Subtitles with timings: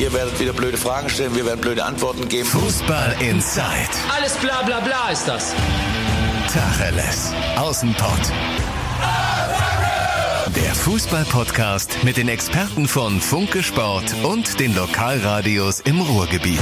[0.00, 2.46] Ihr werdet wieder blöde Fragen stellen, wir werden blöde Antworten geben.
[2.46, 3.66] Fußball Inside.
[4.16, 5.54] Alles bla bla bla ist das.
[6.50, 7.34] Tacheles.
[7.58, 8.32] Außenpott.
[10.56, 16.58] Der Fußball-Podcast mit den Experten von Funke Sport und den Lokalradios im Ruhrgebiet.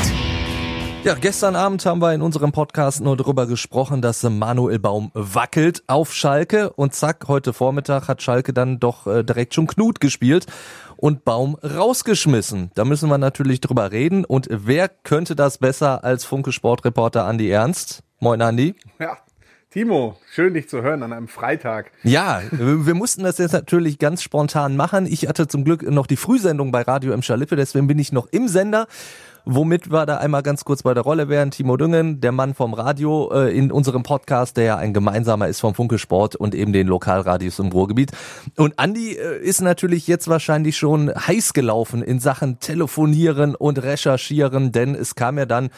[1.04, 5.84] Ja, gestern Abend haben wir in unserem Podcast nur darüber gesprochen, dass Manuel Baum wackelt
[5.86, 10.46] auf Schalke und zack, heute Vormittag hat Schalke dann doch äh, direkt schon Knut gespielt
[10.98, 12.70] und Baum rausgeschmissen.
[12.74, 17.48] Da müssen wir natürlich drüber reden und wer könnte das besser als Funke Sportreporter Andi
[17.48, 18.02] Ernst?
[18.20, 18.74] Moin Andi.
[18.98, 19.16] Ja,
[19.70, 21.92] Timo, schön dich zu hören an einem Freitag.
[22.02, 25.06] Ja, wir mussten das jetzt natürlich ganz spontan machen.
[25.06, 27.22] Ich hatte zum Glück noch die Frühsendung bei Radio M.
[27.22, 28.86] Schalippe, deswegen bin ich noch im Sender
[29.50, 31.50] Womit wir da einmal ganz kurz bei der Rolle wären.
[31.50, 35.60] Timo Düngen, der Mann vom Radio äh, in unserem Podcast, der ja ein gemeinsamer ist
[35.60, 38.12] vom Funke Sport und eben den Lokalradios im Ruhrgebiet.
[38.58, 44.70] Und Andi äh, ist natürlich jetzt wahrscheinlich schon heiß gelaufen in Sachen Telefonieren und Recherchieren,
[44.70, 45.70] denn es kam ja dann,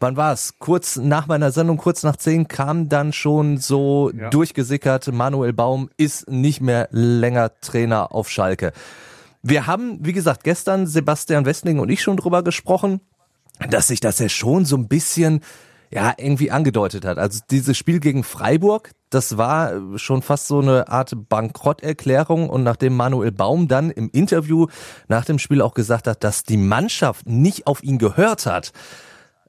[0.00, 0.54] wann war es?
[0.58, 4.30] Kurz nach meiner Sendung, kurz nach zehn, kam dann schon so ja.
[4.30, 8.72] durchgesickert, Manuel Baum ist nicht mehr länger Trainer auf Schalke.
[9.42, 13.02] Wir haben, wie gesagt, gestern Sebastian Westling und ich schon drüber gesprochen
[13.70, 15.40] dass sich das ja schon so ein bisschen
[15.90, 17.18] ja irgendwie angedeutet hat.
[17.18, 22.94] Also dieses Spiel gegen Freiburg, das war schon fast so eine Art Bankrotterklärung und nachdem
[22.94, 24.66] Manuel Baum dann im Interview
[25.08, 28.72] nach dem Spiel auch gesagt hat, dass die Mannschaft nicht auf ihn gehört hat,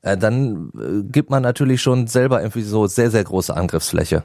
[0.01, 4.23] äh, dann äh, gibt man natürlich schon selber irgendwie so sehr sehr große Angriffsfläche.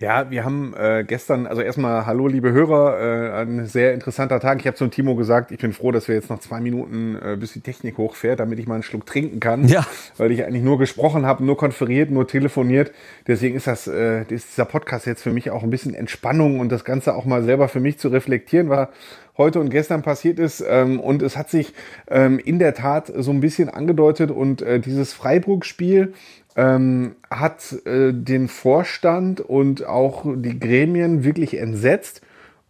[0.00, 4.60] Ja, wir haben äh, gestern, also erstmal hallo liebe Hörer, äh, ein sehr interessanter Tag.
[4.60, 7.36] Ich habe zum Timo gesagt, ich bin froh, dass wir jetzt noch zwei Minuten, äh,
[7.38, 9.68] bis die Technik hochfährt, damit ich mal einen Schluck trinken kann.
[9.68, 9.86] Ja.
[10.16, 12.92] Weil ich eigentlich nur gesprochen habe, nur konferiert, nur telefoniert.
[13.26, 16.72] Deswegen ist das, äh, ist dieser Podcast jetzt für mich auch ein bisschen Entspannung und
[16.72, 18.88] das Ganze auch mal selber für mich zu reflektieren, war
[19.36, 20.64] heute und gestern passiert ist.
[20.66, 21.74] Ähm, und es hat sich
[22.08, 26.14] ähm, in der Tat so ein bisschen angedeutet und äh, dieses Freiburg-Spiel
[26.56, 32.22] ähm, hat äh, den Vorstand und auch die Gremien wirklich entsetzt.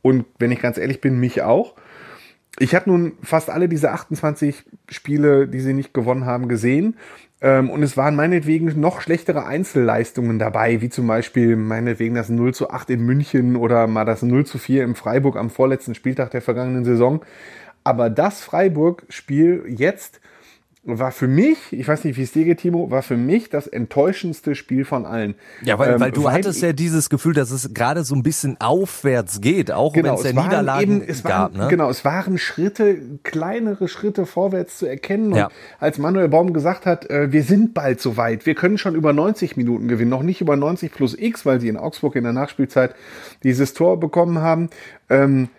[0.02, 1.74] Und wenn ich ganz ehrlich bin, mich auch.
[2.58, 6.96] Ich habe nun fast alle diese 28 Spiele, die sie nicht gewonnen haben, gesehen.
[7.40, 12.52] Ähm, und es waren meinetwegen noch schlechtere Einzelleistungen dabei, wie zum Beispiel meinetwegen das 0
[12.52, 16.30] zu 8 in München oder mal das 0 zu 4 im Freiburg am vorletzten Spieltag
[16.32, 17.24] der vergangenen Saison.
[17.82, 20.20] Aber das Freiburg-Spiel jetzt
[20.82, 23.66] war für mich, ich weiß nicht, wie es dir geht, Timo, war für mich das
[23.66, 25.34] enttäuschendste Spiel von allen.
[25.62, 28.22] Ja, weil, ähm, weil du weil hattest ja dieses Gefühl, dass es gerade so ein
[28.22, 31.52] bisschen aufwärts geht, auch genau, wenn es ja Niederlagen eben, es gab.
[31.52, 31.68] Waren, ne?
[31.68, 35.32] Genau, es waren Schritte, kleinere Schritte vorwärts zu erkennen.
[35.32, 35.50] Und ja.
[35.80, 39.12] als Manuel Baum gesagt hat, äh, wir sind bald so weit, wir können schon über
[39.12, 42.32] 90 Minuten gewinnen, noch nicht über 90 plus X, weil sie in Augsburg in der
[42.32, 42.94] Nachspielzeit
[43.42, 44.70] dieses Tor bekommen haben,
[45.10, 45.50] ähm,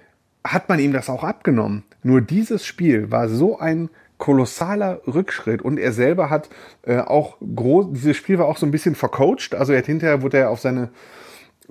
[0.43, 1.83] hat man ihm das auch abgenommen.
[2.01, 3.89] Nur dieses Spiel war so ein
[4.21, 5.63] kolossaler Rückschritt.
[5.63, 6.49] Und er selber hat
[6.83, 10.21] äh, auch groß, dieses Spiel war auch so ein bisschen vercoacht, also er hat hinterher
[10.21, 10.89] wurde er auf seine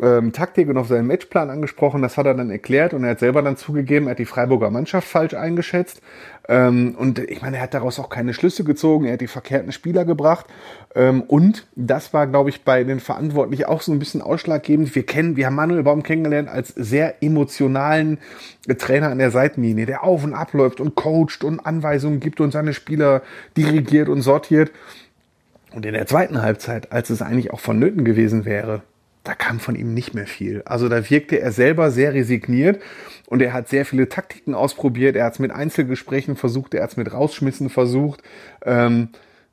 [0.02, 2.02] ähm, Taktik und auf seinen Matchplan angesprochen.
[2.02, 4.70] Das hat er dann erklärt und er hat selber dann zugegeben, er hat die Freiburger
[4.70, 6.00] Mannschaft falsch eingeschätzt.
[6.48, 9.04] Ähm, und ich meine, er hat daraus auch keine Schlüsse gezogen.
[9.04, 10.46] Er hat die verkehrten Spieler gebracht.
[10.94, 14.94] Ähm, und das war, glaube ich, bei den Verantwortlichen auch so ein bisschen ausschlaggebend.
[14.94, 18.18] Wir kennen, wir haben Manuel Baum kennengelernt als sehr emotionalen
[18.78, 22.74] Trainer an der Seitenlinie, der auf und abläuft und coacht und Anweisungen gibt und seine
[22.74, 23.22] Spieler
[23.56, 24.72] dirigiert und sortiert.
[25.72, 28.82] Und in der zweiten Halbzeit, als es eigentlich auch vonnöten gewesen wäre,
[29.24, 30.62] da kam von ihm nicht mehr viel.
[30.64, 32.80] Also da wirkte er selber sehr resigniert
[33.26, 35.16] und er hat sehr viele Taktiken ausprobiert.
[35.16, 38.22] Er hat es mit Einzelgesprächen versucht, er hat es mit Rausschmissen versucht.
[38.64, 39.08] Ähm,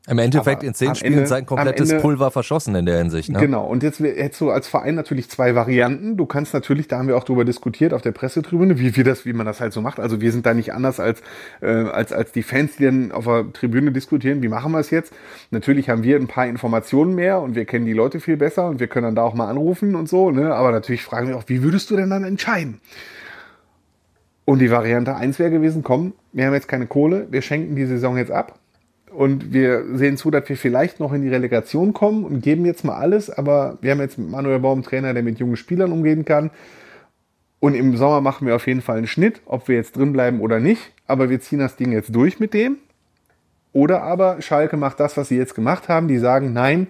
[0.07, 3.29] im Endeffekt in zehn Spielen Ende, sein komplettes Ende, Pulver verschossen in der Hinsicht.
[3.29, 3.40] Ne?
[3.40, 6.16] Genau, und jetzt hättest du als Verein natürlich zwei Varianten.
[6.16, 9.25] Du kannst natürlich, da haben wir auch drüber diskutiert auf der Pressetribüne, wie wir das,
[9.25, 10.00] wie man das halt so macht.
[10.00, 11.22] Also wir sind da nicht anders als,
[11.62, 14.91] äh, als, als die Fans, die dann auf der Tribüne diskutieren, wie machen wir es
[14.91, 15.13] jetzt.
[15.51, 18.79] Natürlich haben wir ein paar Informationen mehr und wir kennen die Leute viel besser und
[18.79, 20.31] wir können dann da auch mal anrufen und so.
[20.31, 20.56] Ne?
[20.56, 22.79] Aber natürlich fragen wir auch, wie würdest du denn dann entscheiden?
[24.45, 27.85] Und die Variante eins wäre gewesen, komm, wir haben jetzt keine Kohle, wir schenken die
[27.85, 28.57] Saison jetzt ab
[29.17, 32.85] und wir sehen zu, dass wir vielleicht noch in die Relegation kommen und geben jetzt
[32.85, 33.31] mal alles.
[33.31, 36.51] Aber wir haben jetzt mit Manuel Baum Trainer, der mit jungen Spielern umgehen kann.
[37.59, 40.39] Und im Sommer machen wir auf jeden Fall einen Schnitt, ob wir jetzt drin bleiben
[40.39, 40.93] oder nicht.
[41.07, 42.77] Aber wir ziehen das Ding jetzt durch mit dem.
[43.73, 46.07] Oder aber Schalke macht das, was sie jetzt gemacht haben.
[46.07, 46.85] Die sagen, nein,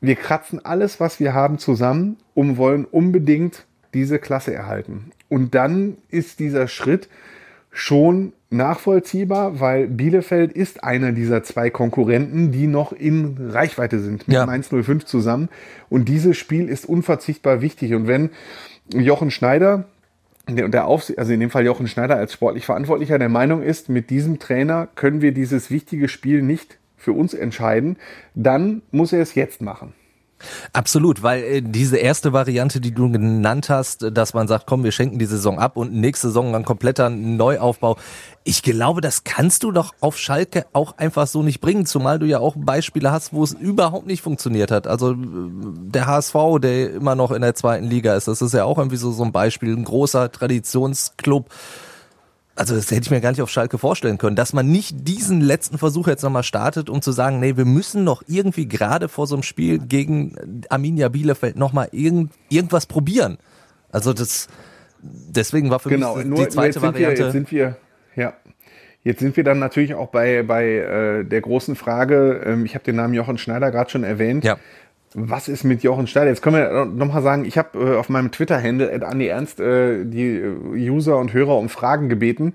[0.00, 5.10] wir kratzen alles, was wir haben, zusammen und wollen unbedingt diese Klasse erhalten.
[5.28, 7.10] Und dann ist dieser Schritt
[7.72, 14.36] schon nachvollziehbar, weil Bielefeld ist einer dieser zwei Konkurrenten, die noch in Reichweite sind mit
[14.36, 14.44] ja.
[14.44, 15.48] 105 zusammen.
[15.88, 17.94] Und dieses Spiel ist unverzichtbar wichtig.
[17.94, 18.30] Und wenn
[18.92, 19.86] Jochen Schneider
[20.48, 23.88] der, der Aufsicht, also in dem Fall Jochen Schneider als sportlich Verantwortlicher der Meinung ist,
[23.88, 27.96] mit diesem Trainer können wir dieses wichtige Spiel nicht für uns entscheiden,
[28.34, 29.94] dann muss er es jetzt machen.
[30.72, 34.92] Absolut, weil äh, diese erste Variante, die du genannt hast, dass man sagt, komm, wir
[34.92, 37.96] schenken die Saison ab und nächste Saison ein kompletter Neuaufbau.
[38.44, 42.26] Ich glaube, das kannst du doch auf Schalke auch einfach so nicht bringen, zumal du
[42.26, 44.86] ja auch Beispiele hast, wo es überhaupt nicht funktioniert hat.
[44.86, 48.64] Also äh, der HSV, der immer noch in der zweiten Liga ist, das ist ja
[48.64, 51.48] auch irgendwie so, so ein Beispiel, ein großer Traditionsclub
[52.54, 55.40] also das hätte ich mir gar nicht auf Schalke vorstellen können, dass man nicht diesen
[55.40, 59.26] letzten Versuch jetzt nochmal startet, um zu sagen, nee, wir müssen noch irgendwie gerade vor
[59.26, 63.38] so einem Spiel gegen Arminia Bielefeld nochmal irgend, irgendwas probieren.
[63.90, 64.48] Also das,
[65.00, 67.18] deswegen war für genau, mich nur, die zweite nur jetzt Variante.
[67.18, 67.76] Wir, jetzt sind wir,
[68.16, 68.34] ja.
[69.04, 72.84] Jetzt sind wir dann natürlich auch bei, bei äh, der großen Frage, ähm, ich habe
[72.84, 74.44] den Namen Jochen Schneider gerade schon erwähnt.
[74.44, 74.58] Ja.
[75.14, 76.28] Was ist mit Jochen Schneider?
[76.30, 80.36] Jetzt können wir nochmal sagen, ich habe äh, auf meinem Twitter-Handle, Andi Ernst, äh, die
[80.36, 82.54] äh, User und Hörer um Fragen gebeten.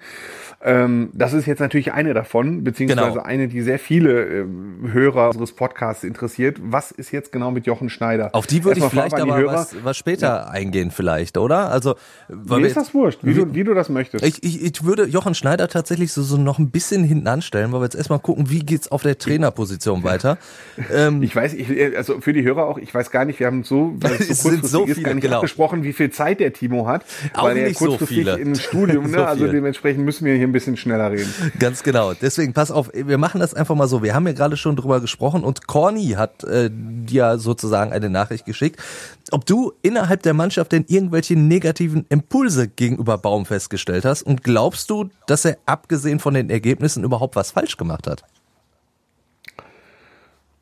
[0.64, 3.22] Ähm, das ist jetzt natürlich eine davon, beziehungsweise Genau.
[3.24, 4.46] eine, die sehr viele äh,
[4.92, 6.58] Hörer unseres Podcasts interessiert.
[6.64, 8.34] Was ist jetzt genau mit Jochen Schneider?
[8.34, 11.70] Auf die würde ich vielleicht aber was, was später eingehen vielleicht, oder?
[11.70, 11.94] Also,
[12.28, 14.26] weil Mir ist das wurscht, wie du, wie du das möchtest.
[14.26, 17.82] Ich, ich, ich würde Jochen Schneider tatsächlich so, so noch ein bisschen hinten anstellen, weil
[17.82, 20.40] wir jetzt erstmal gucken, wie geht's auf der Trainerposition weiter.
[20.92, 23.64] Ähm, Ich weiß, ich, also für die Hörer auch, ich weiß gar nicht, wir haben
[23.64, 25.38] so, es so sind so ist, viele, gar nicht genau.
[25.38, 28.56] abgesprochen, wie viel Zeit der Timo hat, Auch weil er nicht so kurzfristig in ein
[28.56, 29.18] Studium, ne?
[29.18, 31.32] So also dementsprechend müssen wir hier ein bisschen schneller reden.
[31.60, 32.14] Ganz genau.
[32.14, 34.02] Deswegen pass auf, wir machen das einfach mal so.
[34.04, 38.46] Wir haben ja gerade schon drüber gesprochen und Corny hat äh, dir sozusagen eine Nachricht
[38.46, 38.80] geschickt,
[39.32, 44.90] ob du innerhalb der Mannschaft denn irgendwelche negativen Impulse gegenüber Baum festgestellt hast und glaubst
[44.90, 48.24] du, dass er abgesehen von den Ergebnissen überhaupt was falsch gemacht hat?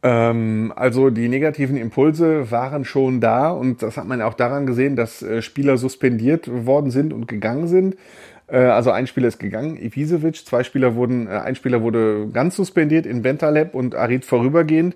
[0.06, 4.96] Ähm, also die negativen Impulse waren schon da und das hat man auch daran gesehen,
[4.96, 7.98] dass äh, Spieler suspendiert worden sind und gegangen sind.
[8.48, 12.56] Äh, also ein Spieler ist gegangen, Ivisevic, zwei Spieler wurden, äh, ein Spieler wurde ganz
[12.56, 14.96] suspendiert in Bentaleb und Arid vorübergehend.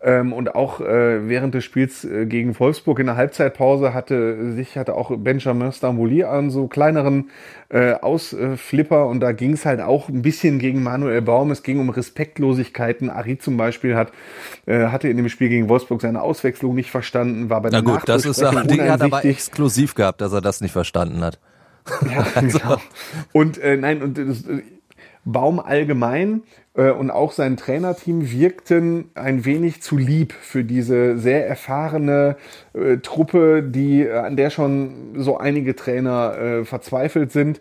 [0.00, 4.94] Ähm, und auch äh, während des Spiels gegen Wolfsburg in der Halbzeitpause hatte sich hatte
[4.94, 7.30] auch Benjamin Stambouli an so kleineren
[7.70, 11.50] Ausflipper und da ging es halt auch ein bisschen gegen Manuel Baum.
[11.50, 13.10] Es ging um Respektlosigkeiten.
[13.10, 14.12] Arid zum Beispiel hat
[14.66, 18.08] hatte in dem Spiel gegen Wolfsburg seine Auswechslung nicht verstanden, war bei der Na gut,
[18.08, 21.40] das ist Ding hat aber exklusiv gehabt, dass er das nicht verstanden hat.
[22.10, 22.76] Ja, genau.
[23.32, 24.62] Und äh, nein, und das, äh,
[25.24, 26.42] Baum allgemein
[26.74, 32.36] äh, und auch sein Trainerteam wirkten ein wenig zu lieb für diese sehr erfahrene
[32.74, 37.60] äh, Truppe, die äh, an der schon so einige Trainer äh, verzweifelt sind.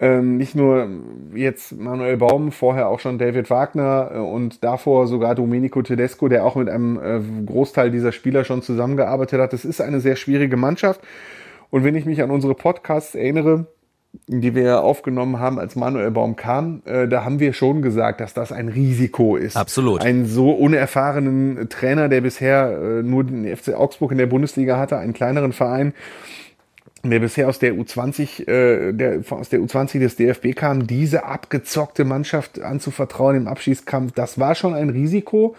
[0.00, 0.88] Ähm, nicht nur
[1.34, 6.44] jetzt Manuel Baum, vorher auch schon David Wagner äh, und davor sogar Domenico Tedesco, der
[6.44, 9.52] auch mit einem äh, Großteil dieser Spieler schon zusammengearbeitet hat.
[9.52, 11.00] Das ist eine sehr schwierige Mannschaft.
[11.70, 13.66] Und wenn ich mich an unsere Podcasts erinnere,
[14.26, 18.34] die wir aufgenommen haben, als Manuel Baum kam, äh, da haben wir schon gesagt, dass
[18.34, 19.56] das ein Risiko ist.
[19.56, 20.02] Absolut.
[20.02, 24.96] Einen so unerfahrenen Trainer, der bisher äh, nur den FC Augsburg in der Bundesliga hatte,
[24.98, 25.92] einen kleineren Verein,
[27.04, 32.04] der bisher aus der U20, äh, der aus der U20 des DFB kam, diese abgezockte
[32.04, 35.54] Mannschaft anzuvertrauen im Abschießkampf, das war schon ein Risiko.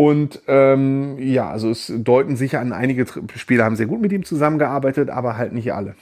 [0.00, 3.04] Und ähm, ja, also es deuten sicher an, einige
[3.36, 5.94] Spieler haben sehr gut mit ihm zusammengearbeitet, aber halt nicht alle.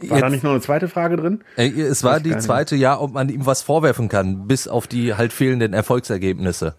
[0.00, 1.42] War da Jetzt- nicht noch eine zweite Frage drin?
[1.56, 5.14] Äh, Es war die zweite, ja, ob man ihm was vorwerfen kann, bis auf die
[5.14, 6.74] halt fehlenden Erfolgsergebnisse.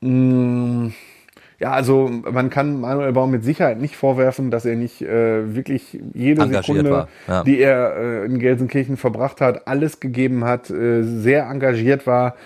[0.00, 5.98] Ja, also man kann Manuel Baum mit Sicherheit nicht vorwerfen, dass er nicht äh, wirklich
[6.12, 7.42] jede Engagiert Sekunde, ja.
[7.42, 12.36] die er äh, in Gelsenkirchen verbracht hat, alles gegeben hat, äh, sehr engagiert war.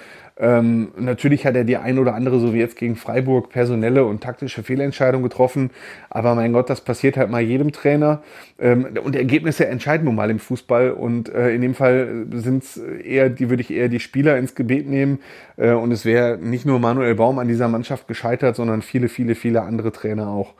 [0.40, 4.23] Ähm, natürlich hat er die ein oder andere, so wie jetzt gegen Freiburg, personelle und
[4.23, 5.71] taktische Fehlentscheidung getroffen.
[6.11, 8.23] Aber mein Gott, das passiert halt mal jedem Trainer.
[8.59, 10.92] Ähm, und Ergebnisse entscheiden nun mal im Fußball.
[10.92, 14.54] Und äh, in dem Fall sind es eher, die würde ich eher die Spieler ins
[14.54, 15.18] Gebet nehmen.
[15.57, 19.35] Äh, und es wäre nicht nur Manuel Baum an dieser Mannschaft gescheitert, sondern viele, viele,
[19.35, 20.54] viele andere Trainer auch.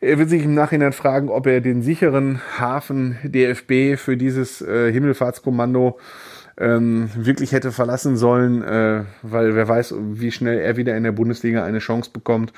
[0.00, 4.92] Er wird sich im Nachhinein fragen, ob er den sicheren Hafen DFB für dieses äh,
[4.92, 5.98] Himmelfahrtskommando
[6.58, 11.12] ähm, wirklich hätte verlassen sollen, äh, weil wer weiß, wie schnell er wieder in der
[11.12, 12.52] Bundesliga eine Chance bekommt.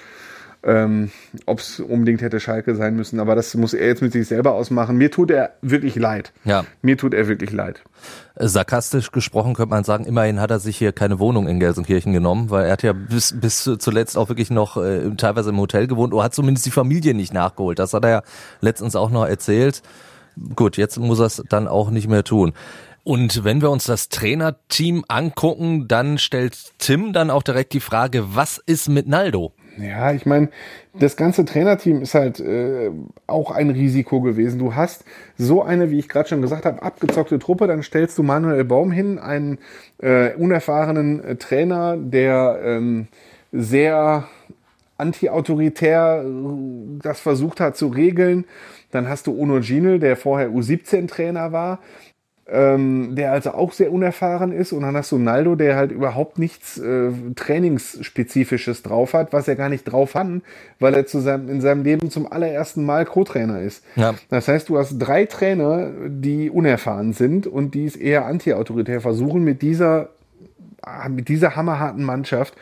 [0.64, 1.12] Ähm,
[1.46, 4.54] Ob es unbedingt hätte Schalke sein müssen, aber das muss er jetzt mit sich selber
[4.54, 4.96] ausmachen.
[4.96, 6.32] Mir tut er wirklich leid.
[6.44, 6.64] Ja.
[6.82, 7.84] Mir tut er wirklich leid.
[8.34, 12.50] Sarkastisch gesprochen könnte man sagen, immerhin hat er sich hier keine Wohnung in Gelsenkirchen genommen,
[12.50, 16.12] weil er hat ja bis, bis zuletzt auch wirklich noch äh, teilweise im Hotel gewohnt
[16.12, 17.78] oder hat zumindest die Familie nicht nachgeholt.
[17.78, 18.22] Das hat er ja
[18.60, 19.82] letztens auch noch erzählt.
[20.56, 22.52] Gut, jetzt muss er es dann auch nicht mehr tun.
[23.08, 28.36] Und wenn wir uns das Trainerteam angucken, dann stellt Tim dann auch direkt die Frage,
[28.36, 29.54] was ist mit Naldo?
[29.78, 30.50] Ja, ich meine,
[30.92, 32.90] das ganze Trainerteam ist halt äh,
[33.26, 34.58] auch ein Risiko gewesen.
[34.58, 35.06] Du hast
[35.38, 38.92] so eine, wie ich gerade schon gesagt habe, abgezockte Truppe, dann stellst du Manuel Baum
[38.92, 39.56] hin, einen
[40.02, 43.08] äh, unerfahrenen äh, Trainer, der ähm,
[43.52, 44.28] sehr
[44.98, 48.44] anti-autoritär äh, das versucht hat zu regeln.
[48.90, 51.78] Dann hast du Ono Ginel, der vorher U17-Trainer war
[52.50, 54.72] ähm, der also auch sehr unerfahren ist.
[54.72, 59.56] Und dann hast du Naldo, der halt überhaupt nichts äh, Trainingsspezifisches drauf hat, was er
[59.56, 60.28] gar nicht drauf hat,
[60.80, 63.84] weil er zu seinem, in seinem Leben zum allerersten Mal Co-Trainer ist.
[63.96, 64.14] Ja.
[64.30, 69.44] Das heißt, du hast drei Trainer, die unerfahren sind und die es eher anti-autoritär versuchen,
[69.44, 70.08] mit dieser,
[71.08, 72.54] mit dieser hammerharten Mannschaft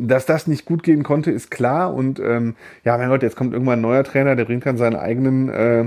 [0.00, 1.92] dass das nicht gut gehen konnte, ist klar.
[1.92, 2.54] Und ähm,
[2.84, 5.84] ja, mein Gott, jetzt kommt irgendwann ein neuer Trainer, der bringt dann seinen eigenen äh,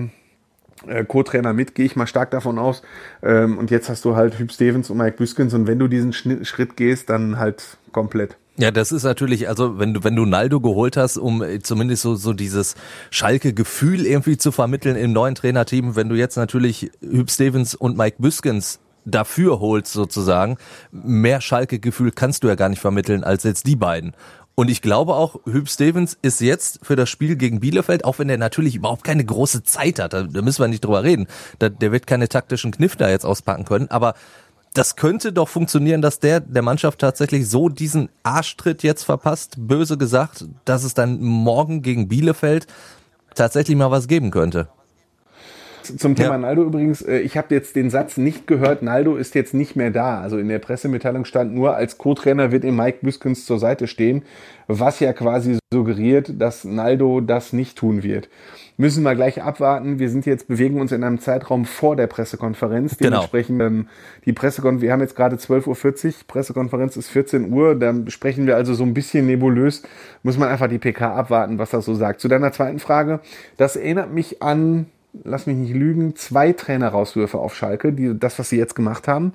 [1.07, 2.81] Co-Trainer mit, gehe ich mal stark davon aus.
[3.21, 6.13] Ähm, und jetzt hast du halt Hüb Stevens und Mike Büskens und wenn du diesen
[6.13, 8.37] Schritt gehst, dann halt komplett.
[8.57, 12.03] Ja, das ist natürlich, also wenn du, wenn du Naldo geholt hast, um äh, zumindest
[12.03, 12.75] so, so dieses
[13.09, 18.17] Schalke-Gefühl irgendwie zu vermitteln im neuen Trainerteam, wenn du jetzt natürlich Hüb Stevens und Mike
[18.19, 20.57] Büskens dafür holst sozusagen,
[20.91, 24.13] mehr Schalke-Gefühl kannst du ja gar nicht vermitteln als jetzt die beiden.
[24.55, 28.29] Und ich glaube auch, Hüb Stevens ist jetzt für das Spiel gegen Bielefeld, auch wenn
[28.29, 31.27] er natürlich überhaupt keine große Zeit hat, da, müssen wir nicht drüber reden,
[31.59, 34.13] da, der wird keine taktischen Kniff da jetzt auspacken können, aber
[34.73, 39.97] das könnte doch funktionieren, dass der der Mannschaft tatsächlich so diesen Arschtritt jetzt verpasst, böse
[39.97, 42.67] gesagt, dass es dann morgen gegen Bielefeld
[43.35, 44.69] tatsächlich mal was geben könnte.
[45.83, 46.37] Zum Thema ja.
[46.37, 49.91] Naldo übrigens, äh, ich habe jetzt den Satz nicht gehört, Naldo ist jetzt nicht mehr
[49.91, 50.21] da.
[50.21, 54.23] Also in der Pressemitteilung stand nur, als Co-Trainer wird ihm Mike Büskens zur Seite stehen,
[54.67, 58.29] was ja quasi suggeriert, dass Naldo das nicht tun wird.
[58.77, 59.99] Müssen wir gleich abwarten.
[59.99, 62.97] Wir sind jetzt, bewegen uns in einem Zeitraum vor der Pressekonferenz.
[62.97, 63.09] Genau.
[63.09, 63.87] Dementsprechend ähm,
[64.25, 68.55] die Pressekonferenz, wir haben jetzt gerade 12.40 Uhr, Pressekonferenz ist 14 Uhr, da sprechen wir
[68.55, 69.83] also so ein bisschen nebulös.
[70.23, 72.21] Muss man einfach die PK abwarten, was das so sagt.
[72.21, 73.19] Zu deiner zweiten Frage,
[73.57, 74.87] das erinnert mich an
[75.23, 79.33] lass mich nicht lügen, zwei Trainerauswürfe auf Schalke, die, das, was sie jetzt gemacht haben.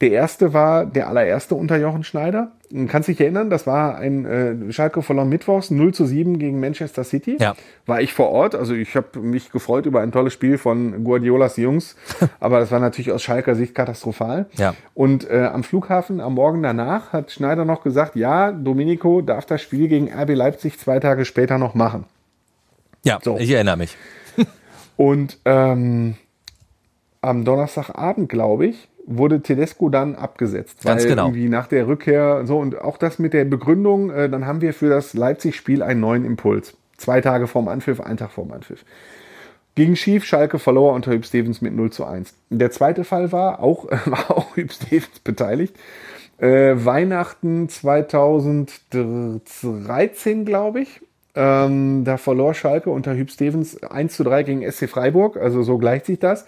[0.00, 2.52] Der erste war der allererste unter Jochen Schneider.
[2.88, 7.04] Kannst dich erinnern, das war ein äh, Schalke verloren Mittwochs 0 zu 7 gegen Manchester
[7.04, 7.36] City.
[7.40, 7.54] Ja.
[7.86, 11.56] War ich vor Ort, also ich habe mich gefreut über ein tolles Spiel von Guardiolas
[11.56, 11.96] Jungs,
[12.40, 14.46] aber das war natürlich aus Schalker Sicht katastrophal.
[14.56, 14.74] Ja.
[14.94, 19.62] Und äh, am Flughafen am Morgen danach hat Schneider noch gesagt, ja, Domenico darf das
[19.62, 22.04] Spiel gegen RB Leipzig zwei Tage später noch machen.
[23.02, 23.38] Ja, so.
[23.38, 23.96] ich erinnere mich.
[24.98, 26.16] Und ähm,
[27.20, 30.82] am Donnerstagabend, glaube ich, wurde Tedesco dann abgesetzt.
[30.82, 31.28] Ganz weil genau.
[31.28, 34.74] irgendwie nach der Rückkehr, so und auch das mit der Begründung, äh, dann haben wir
[34.74, 36.76] für das Leipzig-Spiel einen neuen Impuls.
[36.96, 38.84] Zwei Tage vorm Anpfiff, ein Tag vorm Anpfiff.
[39.76, 42.34] Ging schief, Schalke verlor unter Hüb Stevens mit 0 zu 1.
[42.50, 45.76] Der zweite Fall war, auch, war auch Hüb Stevens beteiligt.
[46.38, 51.02] Äh, Weihnachten 2013, glaube ich,
[51.38, 55.78] ähm, da verlor Schalke unter Hüb Stevens 1 zu 3 gegen SC Freiburg, also so
[55.78, 56.46] gleicht sich das.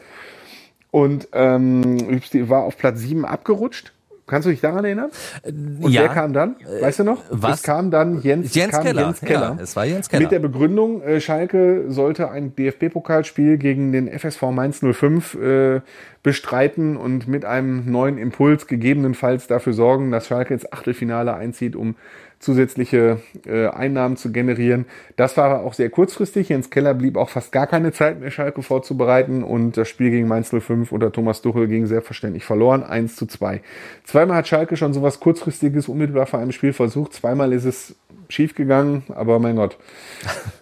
[0.91, 3.93] Und ähm, Hüb war auf Platz 7 abgerutscht.
[4.27, 5.11] Kannst du dich daran erinnern?
[5.43, 6.03] Äh, Und ja.
[6.03, 6.57] wer kam dann?
[6.81, 7.23] Weißt du noch?
[7.31, 7.59] Was?
[7.59, 9.03] Es kam dann Jens, Jens kam Keller.
[9.03, 9.57] Jens Keller.
[9.57, 10.23] Ja, es war Jens Keller.
[10.23, 15.81] Mit der Begründung, äh, Schalke sollte ein DFB-Pokalspiel gegen den FSV Mainz 05 äh,
[16.23, 21.97] bestreiten und mit einem neuen Impuls gegebenenfalls dafür sorgen, dass Schalke ins Achtelfinale einzieht, um
[22.41, 24.87] zusätzliche äh, Einnahmen zu generieren.
[25.17, 26.49] Das war aber auch sehr kurzfristig.
[26.49, 30.27] Jens Keller blieb auch fast gar keine Zeit mehr, Schalke vorzubereiten und das Spiel gegen
[30.27, 33.61] Mainz 05 unter Thomas Duchel ging selbstverständlich verloren, 1 zu 2.
[34.05, 37.95] Zweimal hat Schalke schon sowas kurzfristiges unmittelbar vor einem Spiel versucht, zweimal ist es
[38.31, 39.77] schiefgegangen, aber mein Gott,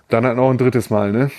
[0.09, 1.31] dann halt noch ein drittes Mal, ne?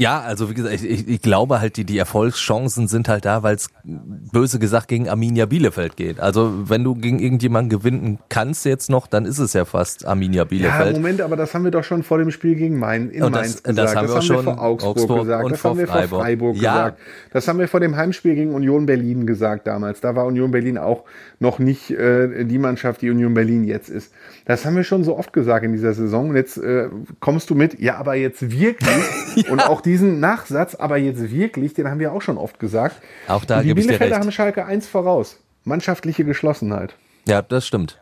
[0.00, 3.56] Ja, also wie gesagt, ich, ich glaube halt, die, die Erfolgschancen sind halt da, weil
[3.56, 6.20] es böse gesagt gegen Arminia Bielefeld geht.
[6.20, 10.44] Also wenn du gegen irgendjemanden gewinnen kannst jetzt noch, dann ist es ja fast Arminia
[10.44, 10.86] Bielefeld.
[10.86, 13.32] Ja, Moment, aber das haben wir doch schon vor dem Spiel gegen Main, in und
[13.32, 13.78] Mainz das, gesagt.
[13.78, 15.50] Das haben wir, das haben wir vor Augsburg, Augsburg gesagt.
[15.50, 16.72] das haben wir vor Freiburg, Freiburg ja.
[16.72, 16.98] gesagt.
[17.32, 20.00] Das haben wir vor dem Heimspiel gegen Union Berlin gesagt damals.
[20.00, 21.02] Da war Union Berlin auch
[21.40, 24.12] noch nicht äh, die Mannschaft, die Union Berlin jetzt ist.
[24.48, 26.30] Das haben wir schon so oft gesagt in dieser Saison.
[26.30, 26.88] Und jetzt äh,
[27.20, 28.88] kommst du mit, ja, aber jetzt wirklich.
[29.36, 29.52] ja.
[29.52, 32.96] Und auch diesen Nachsatz, aber jetzt wirklich, den haben wir auch schon oft gesagt.
[33.28, 35.38] Auch da gibt es die Bielefelder haben Schalke eins voraus.
[35.64, 36.96] Mannschaftliche Geschlossenheit.
[37.26, 38.00] Ja, das stimmt.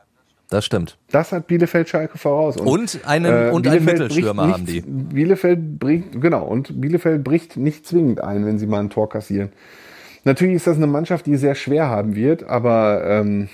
[0.49, 0.97] Das stimmt.
[1.11, 2.57] Das hat Bielefeld Schalke voraus.
[2.57, 4.83] Und, und einen, äh, und einen Mittelstürmer haben die.
[4.83, 9.51] Bielefeld bringt, genau, und Bielefeld bricht nicht zwingend ein, wenn sie mal ein Tor kassieren.
[10.23, 13.49] Natürlich ist das eine Mannschaft, die sehr schwer haben wird, aber ähm,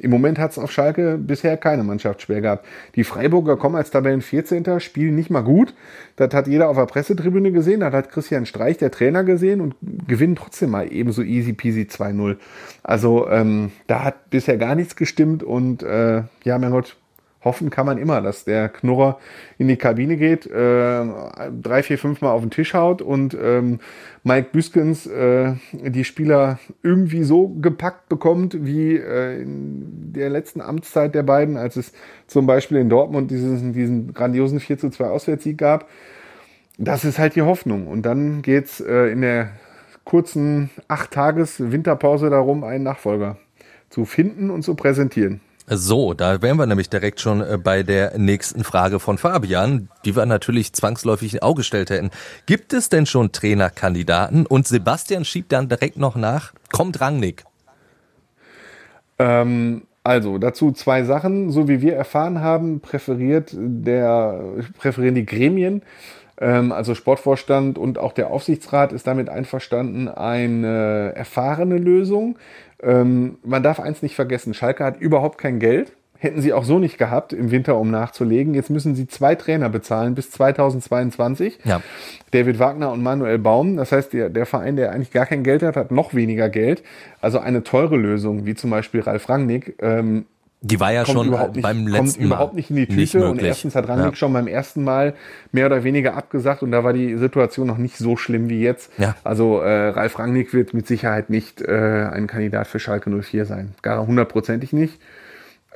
[0.00, 2.66] im Moment hat es auf Schalke bisher keine Mannschaft schwer gehabt.
[2.94, 4.80] Die Freiburger kommen als Tabellen 14.
[4.80, 5.74] spielen nicht mal gut.
[6.16, 7.80] Das hat jeder auf der Pressetribüne gesehen.
[7.80, 9.74] Das hat Christian Streich, der Trainer, gesehen und
[10.06, 12.36] gewinnen trotzdem mal ebenso easy peasy 2-0.
[12.82, 16.96] Also ähm, da hat bisher gar nichts gestimmt und äh, ja, mein Gott,
[17.44, 19.18] hoffen kann man immer, dass der Knurrer
[19.58, 21.04] in die Kabine geht, äh,
[21.62, 23.78] drei, vier, fünf Mal auf den Tisch haut und ähm,
[24.24, 31.14] Mike Büskens äh, die Spieler irgendwie so gepackt bekommt, wie äh, in der letzten Amtszeit
[31.14, 31.92] der beiden, als es
[32.26, 35.88] zum Beispiel in Dortmund diesen, diesen grandiosen 4 zu 2 Auswärtssieg gab.
[36.76, 37.86] Das ist halt die Hoffnung.
[37.86, 39.50] Und dann geht's äh, in der
[40.04, 43.36] kurzen acht Tages Winterpause darum, einen Nachfolger
[43.90, 45.40] zu finden und zu präsentieren.
[45.70, 50.16] So, da wären wir nämlich direkt schon äh, bei der nächsten Frage von Fabian, die
[50.16, 52.10] wir natürlich zwangsläufig in Auge gestellt hätten.
[52.46, 54.46] Gibt es denn schon Trainerkandidaten?
[54.46, 57.44] Und Sebastian schiebt dann direkt noch nach, kommt Rangnick?
[59.18, 61.50] Ähm, also dazu zwei Sachen.
[61.50, 64.40] So wie wir erfahren haben, präferiert der,
[64.78, 65.82] präferieren die Gremien,
[66.40, 72.38] ähm, also Sportvorstand und auch der Aufsichtsrat ist damit einverstanden, eine erfahrene Lösung.
[72.82, 75.92] Ähm, man darf eins nicht vergessen, Schalke hat überhaupt kein Geld.
[76.20, 78.52] Hätten sie auch so nicht gehabt im Winter, um nachzulegen.
[78.52, 81.60] Jetzt müssen sie zwei Trainer bezahlen bis 2022.
[81.62, 81.80] Ja.
[82.32, 83.76] David Wagner und Manuel Baum.
[83.76, 86.82] Das heißt, der, der Verein, der eigentlich gar kein Geld hat, hat noch weniger Geld.
[87.20, 90.26] Also eine teure Lösung, wie zum Beispiel Ralf Rangnick, ähm,
[90.60, 93.28] die war ja schon nicht, beim letzten kommt Mal überhaupt nicht in die Tüte.
[93.28, 94.16] Und erstens hat Rangnick ja.
[94.16, 95.14] schon beim ersten Mal
[95.52, 98.90] mehr oder weniger abgesagt und da war die Situation noch nicht so schlimm wie jetzt.
[98.98, 99.14] Ja.
[99.22, 103.74] Also äh, Ralf Rangnick wird mit Sicherheit nicht äh, ein Kandidat für Schalke 04 sein.
[103.82, 105.00] Gar hundertprozentig nicht.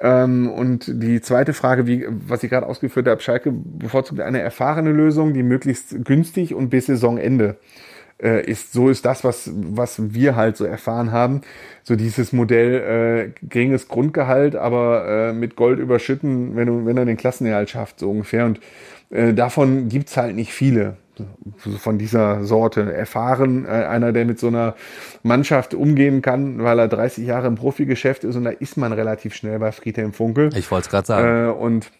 [0.00, 4.90] Ähm, und die zweite Frage, wie, was ich gerade ausgeführt habe, Schalke bevorzugt eine erfahrene
[4.90, 7.91] Lösung, die möglichst günstig und bis Saisonende äh,
[8.22, 8.72] ist.
[8.72, 11.42] So ist das, was, was wir halt so erfahren haben.
[11.82, 17.04] So dieses Modell äh, geringes Grundgehalt, aber äh, mit Gold überschütten, wenn, du, wenn er
[17.04, 18.46] den Klassenerhalt schafft, so ungefähr.
[18.46, 18.60] Und
[19.10, 20.96] äh, davon gibt's halt nicht viele
[21.78, 23.66] von dieser Sorte erfahren.
[23.66, 24.74] Äh, einer, der mit so einer
[25.22, 29.34] Mannschaft umgehen kann, weil er 30 Jahre im Profigeschäft ist und da ist man relativ
[29.34, 30.50] schnell bei Friedhelm Funkel.
[30.56, 31.48] Ich wollte es gerade sagen.
[31.48, 31.90] Äh, und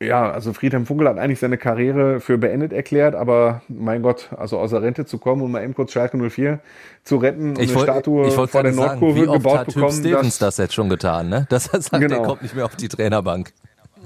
[0.00, 4.58] ja, also Friedhelm Funkel hat eigentlich seine Karriere für beendet erklärt, aber mein Gott, also
[4.58, 6.60] aus der Rente zu kommen und mal eben kurz Schalke 04
[7.02, 9.92] zu retten und ich eine Statue vor der Nordkurve sagen, wie gebaut hat bekommen.
[9.92, 11.46] Stevens das, das jetzt schon getan, ne?
[11.48, 12.16] Dass er sagt, genau.
[12.16, 13.52] er kommt nicht mehr auf die Trainerbank.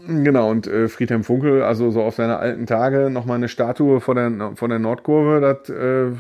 [0.07, 4.15] Genau, und äh, Friedhelm Funkel, also so auf seine alten Tage, nochmal eine Statue vor
[4.15, 6.13] der, vor der Nordkurve, das äh,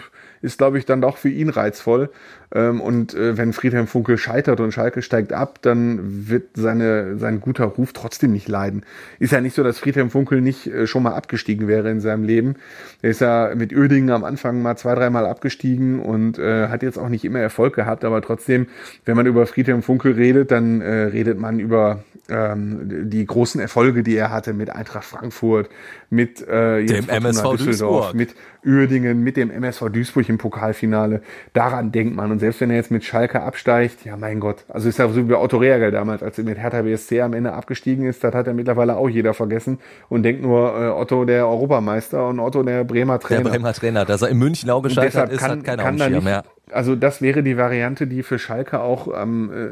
[0.42, 2.11] ist, glaube ich, dann doch für ihn reizvoll.
[2.55, 7.40] Ähm, und äh, wenn Friedhelm Funkel scheitert und Schalke steigt ab, dann wird seine, sein
[7.40, 8.85] guter Ruf trotzdem nicht leiden.
[9.18, 12.24] Ist ja nicht so, dass Friedhelm Funkel nicht äh, schon mal abgestiegen wäre in seinem
[12.24, 12.57] Leben.
[13.00, 16.98] Er ist ja mit Uerdingen am Anfang mal zwei, dreimal abgestiegen und äh, hat jetzt
[16.98, 18.66] auch nicht immer Erfolg gehabt, aber trotzdem,
[19.05, 24.03] wenn man über Friedhelm Funkel redet, dann äh, redet man über ähm, die großen Erfolge,
[24.03, 25.69] die er hatte mit Eintracht Frankfurt,
[26.09, 31.23] mit äh, dem MSV Düsseldorf, mit Uerdingen, mit dem MSV Duisburg im Pokalfinale.
[31.53, 32.31] Daran denkt man.
[32.31, 35.29] Und selbst wenn er jetzt mit Schalke absteigt, ja mein Gott, also ist ja so
[35.29, 38.47] wie Otto Reagel damals, als er mit Hertha BSC am Ende abgestiegen ist, das hat
[38.47, 42.85] er mittlerweile auch jeder vergessen und denkt nur äh, Otto der Europameister und Otto der
[42.85, 43.45] Bremer Trainer.
[43.45, 46.45] Der Bremer Trainer, dass er in München auch gescheitert ist, kann, hat keiner kann mehr.
[46.73, 49.71] Also das wäre die Variante, die für Schalke auch am äh,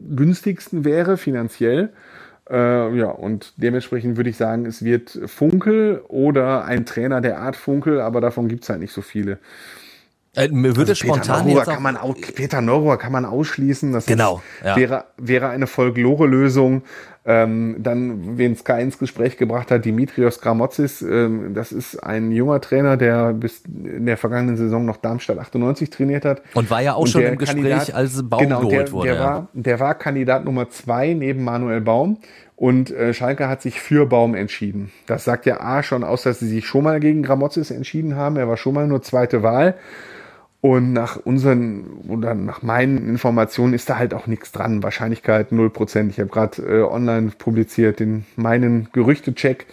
[0.00, 1.92] günstigsten wäre finanziell.
[2.48, 7.56] Äh, ja, und dementsprechend würde ich sagen, es wird Funkel oder ein Trainer der Art
[7.56, 9.38] Funkel, aber davon gibt es halt nicht so viele.
[10.36, 13.92] Äh, mir würde also spontan Peter kann man auch, Peter Neurohr kann man ausschließen.
[13.92, 14.76] Das genau, ist, ja.
[14.76, 16.82] wäre, wäre eine Folklore-Lösung.
[17.28, 21.02] Ähm, dann, wen Sky ins Gespräch gebracht hat, Dimitrios Gramotzis.
[21.02, 25.90] Ähm, das ist ein junger Trainer, der bis in der vergangenen Saison noch Darmstadt 98
[25.90, 26.42] trainiert hat.
[26.54, 29.08] Und war ja auch Und schon im Gespräch, Kandidat, als Baum genau, geholt der, wurde.
[29.08, 29.24] Der, ja.
[29.24, 32.18] war, der war Kandidat Nummer zwei neben Manuel Baum.
[32.54, 34.92] Und äh, Schalke hat sich für Baum entschieden.
[35.06, 38.36] Das sagt ja A schon aus, dass sie sich schon mal gegen Gramotzis entschieden haben.
[38.36, 39.74] Er war schon mal nur zweite Wahl.
[40.62, 44.82] Und nach unseren oder nach meinen Informationen ist da halt auch nichts dran.
[44.82, 46.08] Wahrscheinlichkeit 0%.
[46.08, 49.66] Ich habe gerade äh, online publiziert den meinen Gerüchtecheck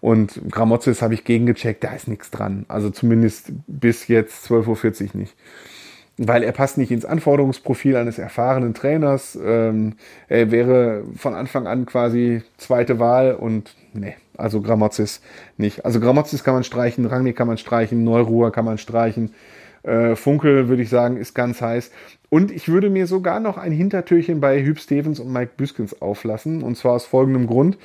[0.00, 2.64] und Gramozis habe ich gegengecheckt, da ist nichts dran.
[2.68, 5.34] Also zumindest bis jetzt 12.40 Uhr nicht.
[6.16, 9.38] Weil er passt nicht ins Anforderungsprofil eines erfahrenen Trainers.
[9.44, 9.94] Ähm,
[10.28, 15.20] er wäre von Anfang an quasi zweite Wahl und nee, also Gramozis
[15.56, 15.84] nicht.
[15.84, 19.32] Also Gramozis kann man streichen, Rangnick kann man streichen, Neuruhr kann man streichen.
[19.82, 21.90] Äh, Funkel, würde ich sagen, ist ganz heiß.
[22.30, 26.62] Und ich würde mir sogar noch ein Hintertürchen bei Hüb Stevens und Mike Büskens auflassen.
[26.62, 27.78] Und zwar aus folgendem Grund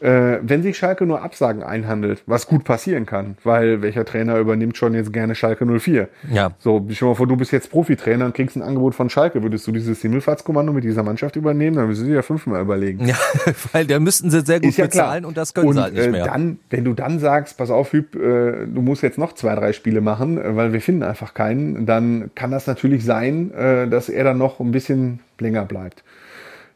[0.00, 4.76] äh, wenn sich Schalke nur Absagen einhandelt, was gut passieren kann, weil welcher Trainer übernimmt
[4.76, 6.08] schon jetzt gerne Schalke 04?
[6.30, 6.50] Ja.
[6.58, 9.42] So, stell mal vor, du bist jetzt Profitrainer und kriegst ein Angebot von Schalke.
[9.42, 11.76] Würdest du dieses Himmelfahrtskommando mit dieser Mannschaft übernehmen?
[11.76, 13.06] Dann müssen sie ja fünfmal überlegen.
[13.06, 13.16] Ja,
[13.72, 15.28] weil da müssten sie sehr gut ja bezahlen klar.
[15.28, 16.24] und das können und, sie halt nicht mehr.
[16.24, 19.54] Äh, dann, wenn du dann sagst, pass auf, Hüb, äh, du musst jetzt noch zwei,
[19.54, 23.83] drei Spiele machen, äh, weil wir finden einfach keinen, dann kann das natürlich sein, äh,
[23.86, 26.04] dass er dann noch ein bisschen länger bleibt.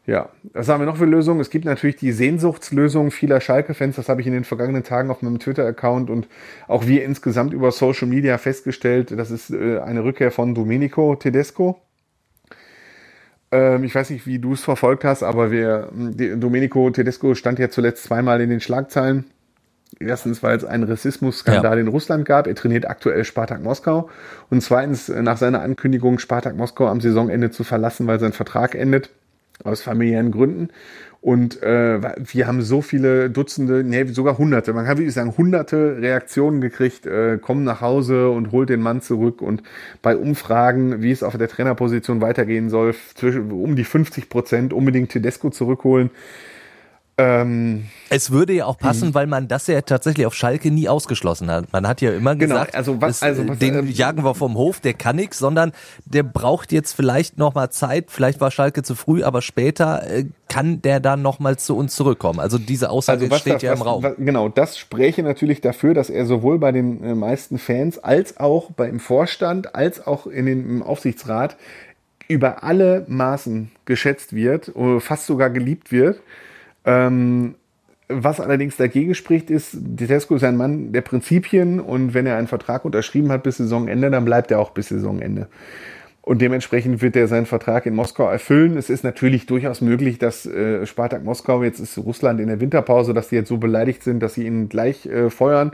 [0.05, 1.39] Ja, was haben wir noch für Lösungen?
[1.39, 3.95] Es gibt natürlich die Sehnsuchtslösung vieler Schalke-Fans.
[3.95, 6.27] Das habe ich in den vergangenen Tagen auf meinem Twitter-Account und
[6.67, 9.11] auch wir insgesamt über Social Media festgestellt.
[9.15, 11.79] Das ist äh, eine Rückkehr von Domenico Tedesco.
[13.51, 17.69] Ähm, ich weiß nicht, wie du es verfolgt hast, aber wir, Domenico Tedesco stand ja
[17.69, 19.25] zuletzt zweimal in den Schlagzeilen.
[19.99, 21.81] Erstens, weil es einen Rassismus-Skandal ja.
[21.81, 22.47] in Russland gab.
[22.47, 24.09] Er trainiert aktuell Spartak Moskau.
[24.49, 29.09] Und zweitens, nach seiner Ankündigung, Spartak Moskau am Saisonende zu verlassen, weil sein Vertrag endet
[29.63, 30.69] aus familiären Gründen.
[31.21, 35.97] Und äh, wir haben so viele Dutzende, nee, sogar Hunderte, man kann wirklich sagen, Hunderte
[35.99, 39.41] Reaktionen gekriegt, äh, kommen nach Hause und holt den Mann zurück.
[39.41, 39.61] Und
[40.01, 45.09] bei Umfragen, wie es auf der Trainerposition weitergehen soll, zwischen, um die 50 Prozent unbedingt
[45.09, 46.09] Tedesco zurückholen.
[47.19, 51.51] Ähm, es würde ja auch passen, weil man das ja tatsächlich auf Schalke nie ausgeschlossen
[51.51, 51.71] hat.
[51.73, 54.55] Man hat ja immer genau, gesagt, also was, also was, den äh, jagen wir vom
[54.55, 55.73] Hof, der kann nichts, sondern
[56.05, 58.05] der braucht jetzt vielleicht nochmal Zeit.
[58.07, 62.39] Vielleicht war Schalke zu früh, aber später äh, kann der dann nochmal zu uns zurückkommen.
[62.39, 64.01] Also diese Aussage also steht das, ja im Raum.
[64.01, 68.37] Was, genau, das spräche natürlich dafür, dass er sowohl bei den äh, meisten Fans als
[68.37, 71.57] auch beim Vorstand als auch in den, im Aufsichtsrat
[72.29, 76.21] über alle Maßen geschätzt wird, fast sogar geliebt wird.
[76.85, 77.55] Ähm,
[78.07, 82.47] was allerdings dagegen spricht, ist, Tedesco ist ein Mann der Prinzipien und wenn er einen
[82.47, 85.47] Vertrag unterschrieben hat bis Saisonende, dann bleibt er auch bis Saisonende.
[86.21, 88.77] Und dementsprechend wird er seinen Vertrag in Moskau erfüllen.
[88.77, 93.13] Es ist natürlich durchaus möglich, dass äh, Spartak Moskau, jetzt ist Russland in der Winterpause,
[93.13, 95.71] dass die jetzt so beleidigt sind, dass sie ihn gleich äh, feuern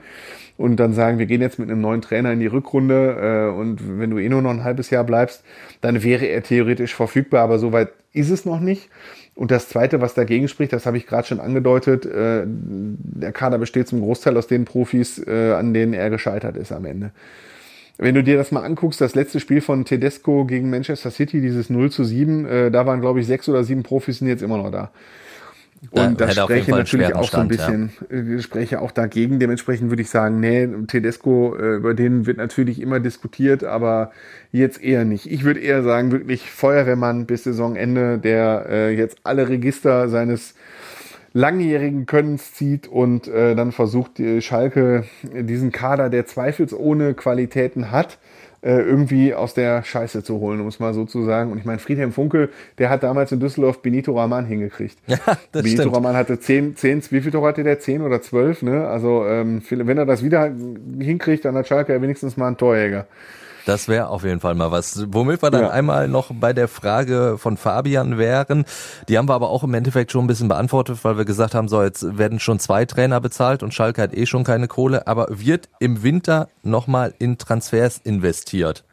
[0.57, 3.99] und dann sagen, wir gehen jetzt mit einem neuen Trainer in die Rückrunde äh, und
[3.99, 5.43] wenn du eh nur noch ein halbes Jahr bleibst,
[5.81, 8.89] dann wäre er theoretisch verfügbar, aber soweit ist es noch nicht.
[9.35, 13.57] Und das Zweite, was dagegen spricht, das habe ich gerade schon angedeutet, äh, der Kader
[13.57, 17.11] besteht zum Großteil aus den Profis, äh, an denen er gescheitert ist am Ende.
[17.97, 21.69] Wenn du dir das mal anguckst, das letzte Spiel von Tedesco gegen Manchester City, dieses
[21.69, 24.57] 0 zu 7, äh, da waren, glaube ich, sechs oder sieben Profis sind jetzt immer
[24.57, 24.91] noch da.
[25.91, 28.17] Und das spreche natürlich auch so ein bisschen, ja.
[28.17, 29.39] Äh, spreche auch dagegen.
[29.39, 34.11] Dementsprechend würde ich sagen, nee, Tedesco, äh, über den wird natürlich immer diskutiert, aber
[34.51, 35.29] jetzt eher nicht.
[35.31, 40.55] Ich würde eher sagen, wirklich Feuerwehrmann bis Saisonende, der äh, jetzt alle Register seines
[41.33, 48.19] langjährigen Könnens zieht und dann versucht, Schalke diesen Kader, der zweifelsohne Qualitäten hat,
[48.65, 51.51] äh, irgendwie aus der Scheiße zu holen, um es mal so zu sagen.
[51.51, 52.49] Und ich meine, Friedhelm Funkel,
[52.79, 54.97] der hat damals in Düsseldorf Benito Rahman hingekriegt.
[55.07, 55.17] Ja,
[55.51, 55.95] das Benito stimmt.
[55.95, 57.79] Rahman hatte zehn, zehn, wie viel Tore hatte der?
[57.79, 58.87] Zehn oder zwölf, ne?
[58.87, 60.51] Also, ähm, wenn er das wieder
[60.99, 63.05] hinkriegt, dann hat Schalke ja wenigstens mal einen Torjäger.
[63.65, 65.05] Das wäre auf jeden Fall mal was.
[65.09, 65.69] Womit wir dann ja.
[65.71, 68.63] einmal noch bei der Frage von Fabian wären.
[69.09, 71.67] Die haben wir aber auch im Endeffekt schon ein bisschen beantwortet, weil wir gesagt haben,
[71.67, 75.27] so jetzt werden schon zwei Trainer bezahlt und Schalke hat eh schon keine Kohle, aber
[75.29, 78.83] wird im Winter nochmal in Transfers investiert?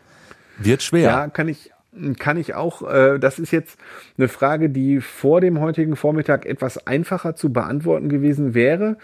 [0.59, 1.03] Wird schwer.
[1.03, 1.71] Ja, kann ich,
[2.19, 2.83] kann ich auch.
[2.83, 3.79] Äh, das ist jetzt
[4.17, 8.97] eine Frage, die vor dem heutigen Vormittag etwas einfacher zu beantworten gewesen wäre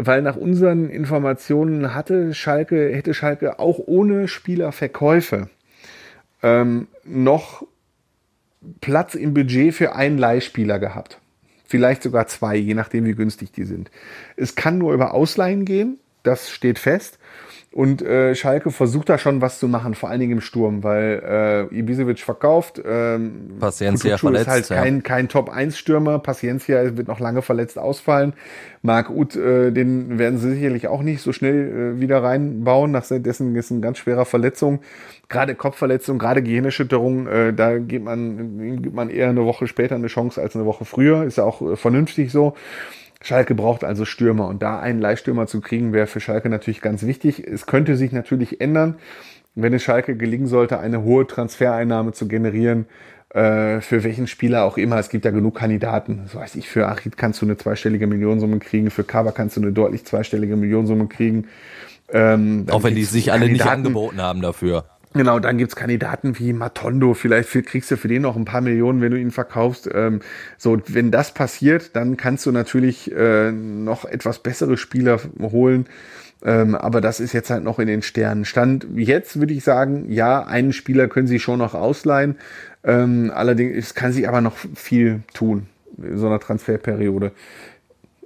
[0.00, 5.48] weil nach unseren Informationen hatte Schalke, hätte Schalke auch ohne Spielerverkäufe
[6.42, 7.66] ähm, noch
[8.80, 11.18] Platz im Budget für einen Leihspieler gehabt.
[11.64, 13.90] Vielleicht sogar zwei, je nachdem, wie günstig die sind.
[14.36, 17.18] Es kann nur über Ausleihen gehen, das steht fest.
[17.70, 21.68] Und äh, Schalke versucht da schon was zu machen, vor allen Dingen im Sturm, weil
[21.70, 22.80] äh, Ibisevic verkauft.
[22.84, 24.46] Ähm, Paciencia verletzt.
[24.46, 26.18] ist halt kein, kein Top-1-Stürmer.
[26.18, 28.32] Paciencia wird noch lange verletzt ausfallen.
[28.80, 32.90] Marc Uth, äh, den werden sie sicherlich auch nicht so schnell äh, wieder reinbauen.
[32.90, 34.80] Nach dessen ist eine ganz schwerer Verletzung.
[35.28, 40.06] Gerade Kopfverletzung, gerade Gehirnerschütterung, äh, da gibt man, gibt man eher eine Woche später eine
[40.06, 41.24] Chance als eine Woche früher.
[41.24, 42.54] Ist ja auch äh, vernünftig so.
[43.20, 47.02] Schalke braucht also Stürmer und da einen Leihstürmer zu kriegen, wäre für Schalke natürlich ganz
[47.04, 47.44] wichtig.
[47.46, 48.96] Es könnte sich natürlich ändern,
[49.54, 52.86] wenn es Schalke gelingen sollte, eine hohe Transfereinnahme zu generieren,
[53.30, 54.98] äh, für welchen Spieler auch immer.
[54.98, 56.22] Es gibt ja genug Kandidaten.
[56.32, 59.62] So weiß ich, für Achid kannst du eine zweistellige Millionensumme kriegen, für Kaba kannst du
[59.62, 61.48] eine deutlich zweistellige Millionensumme kriegen.
[62.10, 64.84] Ähm, auch wenn die sich alle nicht angeboten haben dafür.
[65.18, 67.12] Genau, dann gibt's Kandidaten wie Matondo.
[67.12, 69.90] Vielleicht kriegst du für den noch ein paar Millionen, wenn du ihn verkaufst.
[69.92, 70.20] Ähm,
[70.58, 75.86] so, wenn das passiert, dann kannst du natürlich äh, noch etwas bessere Spieler holen.
[76.44, 78.44] Ähm, aber das ist jetzt halt noch in den Sternen.
[78.44, 82.36] Stand jetzt würde ich sagen, ja, einen Spieler können sie schon noch ausleihen.
[82.84, 85.66] Ähm, allerdings es kann sich aber noch viel tun
[86.00, 87.32] in so einer Transferperiode.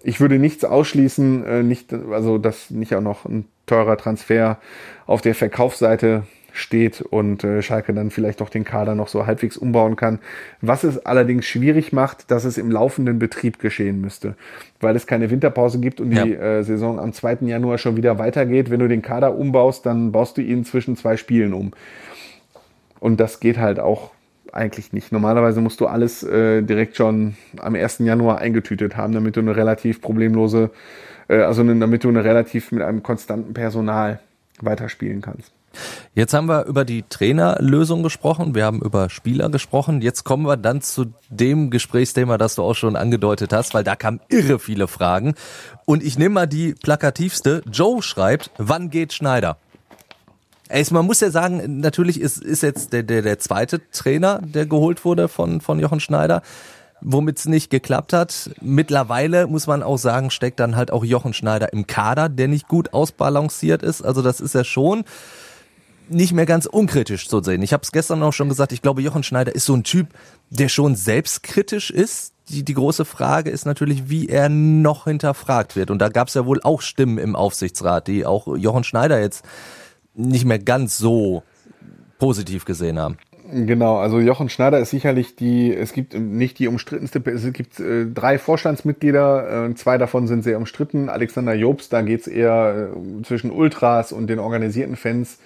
[0.03, 4.59] Ich würde nichts ausschließen, äh, nicht, also dass nicht auch noch ein teurer Transfer
[5.07, 9.57] auf der Verkaufsseite steht und äh, Schalke dann vielleicht doch den Kader noch so halbwegs
[9.57, 10.19] umbauen kann.
[10.61, 14.35] Was es allerdings schwierig macht, dass es im laufenden Betrieb geschehen müsste,
[14.81, 16.25] weil es keine Winterpause gibt und ja.
[16.25, 17.39] die äh, Saison am 2.
[17.43, 18.71] Januar schon wieder weitergeht.
[18.71, 21.73] Wenn du den Kader umbaust, dann baust du ihn zwischen zwei Spielen um.
[23.01, 24.11] Und das geht halt auch
[24.53, 25.11] eigentlich nicht.
[25.11, 27.99] Normalerweise musst du alles äh, direkt schon am 1.
[28.01, 30.71] Januar eingetütet haben, damit du eine relativ problemlose,
[31.29, 34.21] äh, also damit du eine relativ mit einem konstanten Personal
[34.61, 35.53] weiterspielen kannst.
[36.15, 40.01] Jetzt haben wir über die Trainerlösung gesprochen, wir haben über Spieler gesprochen.
[40.03, 43.97] Jetzt kommen wir dann zu dem Gesprächsthema, das du auch schon angedeutet hast, weil da
[43.97, 45.35] kamen irre viele Fragen.
[45.85, 47.63] Und ich nehme mal die plakativste.
[47.71, 49.57] Joe schreibt, wann geht Schneider?
[50.91, 55.05] man muss ja sagen, natürlich ist, ist jetzt der, der, der zweite Trainer, der geholt
[55.05, 56.43] wurde von, von Jochen Schneider
[57.03, 58.51] womit es nicht geklappt hat.
[58.61, 62.69] Mittlerweile muss man auch sagen, steckt dann halt auch Jochen Schneider im Kader, der nicht
[62.69, 64.03] gut ausbalanciert ist.
[64.03, 65.05] Also das ist ja schon
[66.09, 67.63] nicht mehr ganz unkritisch zu sehen.
[67.63, 70.09] Ich habe es gestern auch schon gesagt, ich glaube, Jochen Schneider ist so ein Typ,
[70.51, 72.33] der schon selbstkritisch ist.
[72.49, 75.91] Die, die große Frage ist natürlich, wie er noch hinterfragt wird.
[75.91, 79.45] Und da gab es ja wohl auch Stimmen im Aufsichtsrat, die auch Jochen Schneider jetzt
[80.15, 81.43] nicht mehr ganz so
[82.19, 83.17] positiv gesehen haben.
[83.55, 88.07] Genau, also Jochen Schneider ist sicherlich die, es gibt nicht die umstrittenste, es gibt äh,
[88.07, 91.11] drei Vorstandsmitglieder, äh, zwei davon sind sehr umstritten.
[91.11, 95.39] Alexander Jobst, da geht's eher äh, zwischen Ultras und den organisierten Fans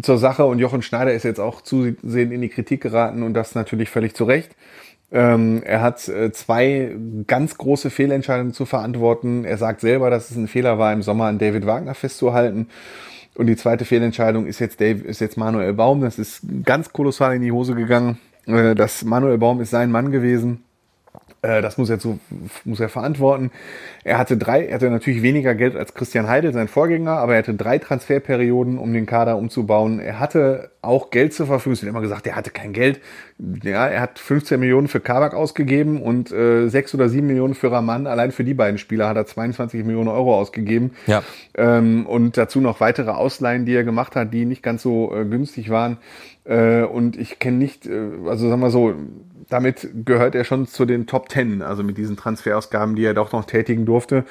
[0.00, 3.54] zur Sache und Jochen Schneider ist jetzt auch zusehend in die Kritik geraten und das
[3.54, 4.56] natürlich völlig zu Recht.
[5.10, 9.44] Ähm, er hat äh, zwei ganz große Fehlentscheidungen zu verantworten.
[9.44, 12.68] Er sagt selber, dass es ein Fehler war, im Sommer an David Wagner festzuhalten.
[13.34, 16.00] Und die zweite Fehlentscheidung ist jetzt, Dave, ist jetzt Manuel Baum.
[16.00, 18.18] Das ist ganz kolossal in die Hose gegangen.
[18.46, 20.64] Äh, das Manuel Baum ist sein Mann gewesen.
[21.42, 22.20] Äh, das muss er, zu,
[22.64, 23.50] muss er verantworten.
[24.04, 27.38] Er hatte drei, er hatte natürlich weniger Geld als Christian Heidel, sein Vorgänger, aber er
[27.38, 29.98] hatte drei Transferperioden, um den Kader umzubauen.
[29.98, 31.72] Er hatte auch Geld zur Verfügung.
[31.72, 33.00] Es wird immer gesagt, er hatte kein Geld.
[33.64, 37.72] Ja, er hat 15 Millionen für Kabak ausgegeben und äh, 6 oder 7 Millionen für
[37.72, 38.06] Raman.
[38.06, 40.92] Allein für die beiden Spieler hat er 22 Millionen Euro ausgegeben.
[41.08, 41.24] Ja.
[41.56, 45.24] Ähm, und dazu noch weitere Ausleihen, die er gemacht hat, die nicht ganz so äh,
[45.24, 45.98] günstig waren.
[46.44, 48.94] Äh, und ich kenne nicht, äh, also sagen wir so,
[49.52, 53.32] damit gehört er schon zu den Top Ten, also mit diesen Transferausgaben, die er doch
[53.32, 54.24] noch tätigen durfte.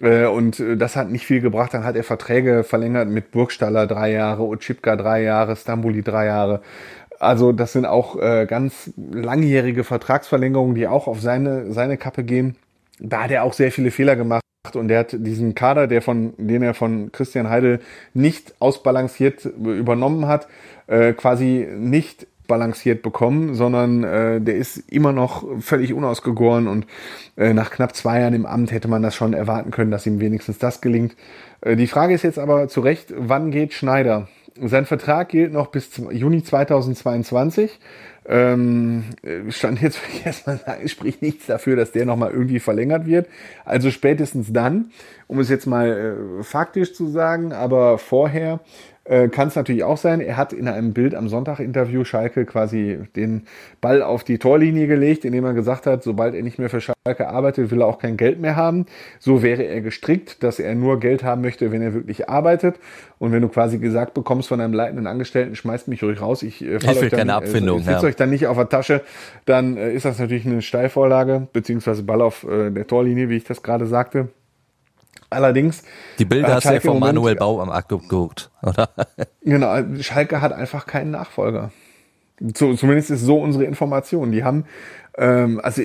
[0.00, 1.74] Äh, und äh, das hat nicht viel gebracht.
[1.74, 6.62] Dann hat er Verträge verlängert mit Burgstaller drei Jahre, Otschipka drei Jahre, Stambuli drei Jahre.
[7.18, 12.56] Also das sind auch äh, ganz langjährige Vertragsverlängerungen, die auch auf seine, seine Kappe gehen.
[12.98, 14.42] Da hat er auch sehr viele Fehler gemacht
[14.74, 17.80] und der hat diesen Kader, der von, den er von Christian Heidel
[18.14, 20.48] nicht ausbalanciert übernommen hat,
[20.86, 26.84] äh, quasi nicht balanciert bekommen, sondern äh, der ist immer noch völlig unausgegoren und
[27.36, 30.18] äh, nach knapp zwei Jahren im Amt hätte man das schon erwarten können, dass ihm
[30.18, 31.14] wenigstens das gelingt.
[31.60, 34.26] Äh, die Frage ist jetzt aber zu Recht, wann geht Schneider?
[34.60, 37.78] Sein Vertrag gilt noch bis Juni 2022.
[38.28, 39.04] Ähm,
[39.48, 43.28] stand jetzt erstmal spricht nichts dafür, dass der nochmal irgendwie verlängert wird.
[43.64, 44.90] Also spätestens dann,
[45.28, 48.58] um es jetzt mal äh, faktisch zu sagen, aber vorher
[49.10, 50.20] äh, Kann es natürlich auch sein.
[50.20, 53.42] Er hat in einem Bild am Sonntag-Interview Schalke quasi den
[53.80, 57.28] Ball auf die Torlinie gelegt, indem er gesagt hat, sobald er nicht mehr für Schalke
[57.28, 58.86] arbeitet, will er auch kein Geld mehr haben.
[59.18, 62.78] So wäre er gestrickt, dass er nur Geld haben möchte, wenn er wirklich arbeitet.
[63.18, 66.64] Und wenn du quasi gesagt bekommst von einem leitenden Angestellten, schmeißt mich ruhig raus, ich
[66.64, 68.02] äh, falle euch, dann, keine Abfindung, äh, ja.
[68.04, 69.02] euch dann nicht auf der Tasche,
[69.44, 73.44] dann äh, ist das natürlich eine Steilvorlage, beziehungsweise Ball auf äh, der Torlinie, wie ich
[73.44, 74.28] das gerade sagte.
[75.30, 75.84] Allerdings.
[76.18, 78.90] Die Bilder hast du ja von Manuel Bau am geguckt, oder?
[79.42, 81.70] Genau, Schalke hat einfach keinen Nachfolger.
[82.56, 84.32] So, zumindest ist so unsere Information.
[84.32, 84.64] Die haben,
[85.16, 85.82] ähm, also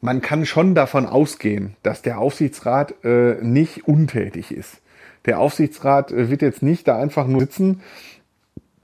[0.00, 4.80] man kann schon davon ausgehen, dass der Aufsichtsrat äh, nicht untätig ist.
[5.26, 7.82] Der Aufsichtsrat äh, wird jetzt nicht da einfach nur sitzen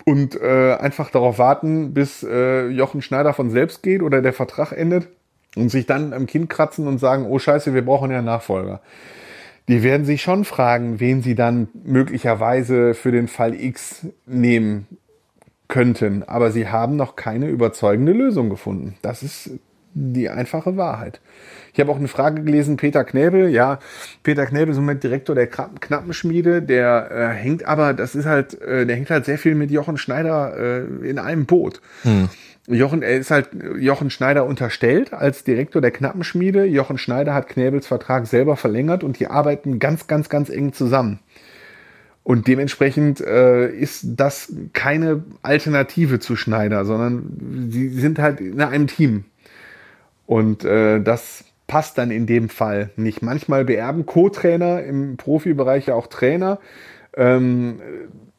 [0.05, 4.73] und äh, einfach darauf warten, bis äh, Jochen Schneider von selbst geht oder der Vertrag
[4.73, 5.09] endet
[5.57, 8.81] und sich dann am Kinn kratzen und sagen, oh scheiße, wir brauchen ja einen Nachfolger
[9.69, 14.87] die werden sich schon fragen, wen sie dann möglicherweise für den Fall X nehmen
[15.69, 16.23] könnten.
[16.23, 18.97] Aber sie haben noch keine überzeugende Lösung gefunden.
[19.01, 19.51] Das ist
[19.95, 21.21] die einfache Wahrheit.
[21.73, 23.79] Ich habe auch eine Frage gelesen, Peter Knäbel, ja,
[24.23, 28.61] Peter Knäbel ist im Moment Direktor der Knappenschmiede, der äh, hängt aber, das ist halt,
[28.61, 31.81] äh, der hängt halt sehr viel mit Jochen Schneider äh, in einem Boot.
[32.03, 32.29] Hm.
[32.67, 36.65] Jochen, er ist halt Jochen Schneider unterstellt als Direktor der Knappenschmiede.
[36.65, 41.19] Jochen Schneider hat Knäbels Vertrag selber verlängert und die arbeiten ganz, ganz, ganz eng zusammen.
[42.23, 48.87] Und dementsprechend äh, ist das keine Alternative zu Schneider, sondern sie sind halt in einem
[48.87, 49.25] Team.
[50.27, 53.23] Und äh, das passt dann in dem Fall nicht.
[53.23, 56.59] Manchmal beerben Co-Trainer im Profibereich ja auch Trainer.
[57.17, 57.81] Ähm,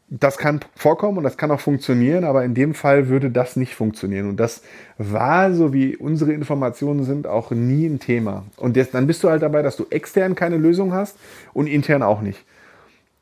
[0.08, 3.74] das kann vorkommen und das kann auch funktionieren, aber in dem Fall würde das nicht
[3.74, 4.30] funktionieren.
[4.30, 4.62] Und das
[4.98, 8.46] war, so wie unsere Informationen sind, auch nie ein Thema.
[8.58, 11.18] Und jetzt, dann bist du halt dabei, dass du extern keine Lösung hast
[11.54, 12.46] und intern auch nicht.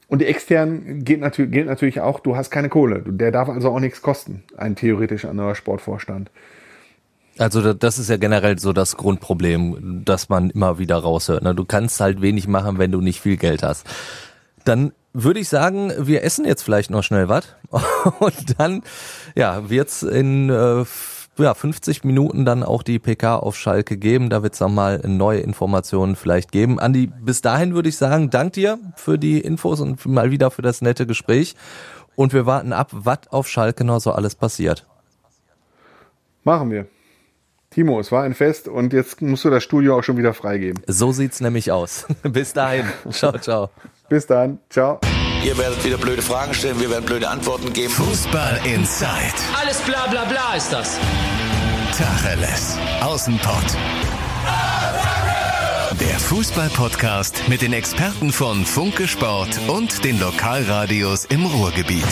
[0.10, 3.02] Und die externen gilt natürlich, gilt natürlich auch, du hast keine Kohle.
[3.06, 6.30] Der darf also auch nichts kosten, ein theoretisch anderer Sportvorstand.
[7.38, 11.43] Also das ist ja generell so das Grundproblem, das man immer wieder raushört.
[11.43, 11.56] Ne?
[11.56, 13.88] Du kannst halt wenig machen, wenn du nicht viel Geld hast.
[14.65, 17.56] Dann würde ich sagen, wir essen jetzt vielleicht noch schnell was
[18.19, 18.84] und dann
[19.36, 20.86] ja wird's in äh,
[21.38, 24.30] ja, 50 Minuten dann auch die PK auf Schalke geben.
[24.30, 26.80] Da wird es nochmal neue Informationen vielleicht geben.
[26.80, 30.62] Andi, bis dahin würde ich sagen, dank dir für die Infos und mal wieder für
[30.62, 31.56] das nette Gespräch.
[32.15, 34.86] Und wir warten ab, was auf Schalke noch so alles passiert.
[36.43, 36.86] Machen wir.
[37.73, 40.83] Timo, es war ein Fest und jetzt musst du das Studio auch schon wieder freigeben.
[40.86, 42.05] So sieht's nämlich aus.
[42.23, 42.86] Bis dahin.
[43.12, 43.69] Ciao, ciao.
[44.09, 44.59] Bis dann.
[44.69, 44.99] Ciao.
[45.43, 47.91] Ihr werdet wieder blöde Fragen stellen, wir werden blöde Antworten geben.
[47.91, 49.09] Fußball Inside.
[49.59, 50.99] Alles bla bla bla ist das.
[51.97, 52.77] Tacheles.
[53.01, 53.75] Außenpott.
[55.99, 62.07] Der Fußball-Podcast mit den Experten von Funke Sport und den Lokalradios im Ruhrgebiet.